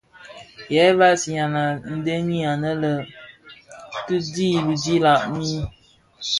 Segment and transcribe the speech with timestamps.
[0.73, 1.65] Yë vansina a
[2.07, 2.93] dhemi annë
[4.05, 5.61] tii dhi bitilag mii,